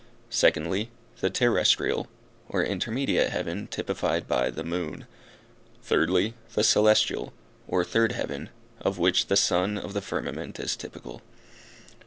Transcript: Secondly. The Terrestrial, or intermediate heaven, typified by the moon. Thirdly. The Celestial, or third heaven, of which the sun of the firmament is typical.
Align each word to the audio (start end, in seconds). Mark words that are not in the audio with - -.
Secondly. 0.31 0.89
The 1.19 1.29
Terrestrial, 1.29 2.07
or 2.49 2.63
intermediate 2.63 3.29
heaven, 3.29 3.67
typified 3.67 4.27
by 4.27 4.49
the 4.49 4.63
moon. 4.63 5.05
Thirdly. 5.83 6.33
The 6.55 6.63
Celestial, 6.63 7.33
or 7.67 7.85
third 7.85 8.13
heaven, 8.13 8.49
of 8.79 8.97
which 8.97 9.27
the 9.27 9.37
sun 9.37 9.77
of 9.77 9.93
the 9.93 10.01
firmament 10.01 10.59
is 10.59 10.75
typical. 10.75 11.21